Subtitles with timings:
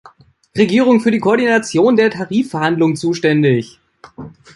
[0.57, 3.79] Regierung für die Koordination der Tarifverhandlungen zuständig.